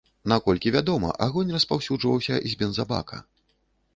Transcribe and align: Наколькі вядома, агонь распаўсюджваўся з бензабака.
Наколькі 0.31 0.71
вядома, 0.75 1.11
агонь 1.25 1.51
распаўсюджваўся 1.57 2.35
з 2.53 2.61
бензабака. 2.61 3.21